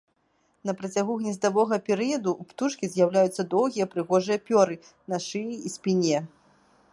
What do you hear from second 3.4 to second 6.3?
доўгія прыгожыя пёры на шыі і спіне.